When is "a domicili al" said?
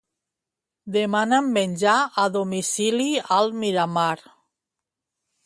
2.23-3.53